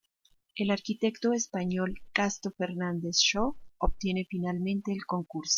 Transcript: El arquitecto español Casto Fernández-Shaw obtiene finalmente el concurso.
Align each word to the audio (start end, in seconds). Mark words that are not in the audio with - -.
El 0.55 0.71
arquitecto 0.71 1.31
español 1.31 1.93
Casto 2.11 2.49
Fernández-Shaw 2.53 3.55
obtiene 3.81 4.25
finalmente 4.27 4.91
el 4.91 5.05
concurso. 5.05 5.49